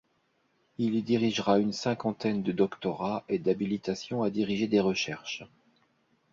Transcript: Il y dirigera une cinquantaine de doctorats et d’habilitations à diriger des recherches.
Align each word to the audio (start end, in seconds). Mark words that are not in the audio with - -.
Il 0.79 0.95
y 0.95 1.03
dirigera 1.03 1.59
une 1.59 1.73
cinquantaine 1.73 2.41
de 2.41 2.51
doctorats 2.51 3.23
et 3.29 3.37
d’habilitations 3.37 4.23
à 4.23 4.31
diriger 4.31 4.65
des 4.67 4.79
recherches. 4.79 5.43